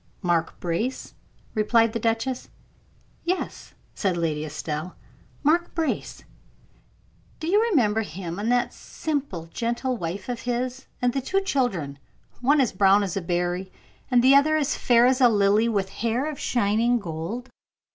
[0.23, 1.13] "Mark Brace?"
[1.53, 2.49] replied the duchess.
[3.23, 4.95] "Yes," said Lady Estelle;
[5.43, 6.23] "Mark Brace.
[7.39, 11.99] Do you remember him, and that simple, gentle wife of his, and the two children,
[12.39, 13.71] one as brown as a berry,
[14.09, 17.49] and the other as fair as a lily, with hair of shining gold?"